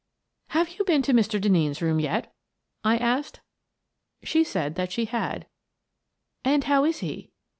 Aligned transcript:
"Have 0.57 0.79
you 0.79 0.85
been 0.85 1.03
to 1.03 1.13
Mr. 1.13 1.39
Denneen's 1.39 1.79
room 1.79 1.99
yet?" 1.99 2.33
I 2.91 2.97
asked. 2.97 3.41
She 4.23 4.43
said 4.43 4.73
that 4.73 4.91
she 4.91 5.05
had. 5.05 5.45
"And 6.43 6.63
how 6.63 6.85
is 6.85 7.01
he?" 7.01 7.29